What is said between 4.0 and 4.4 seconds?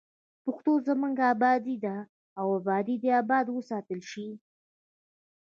شي.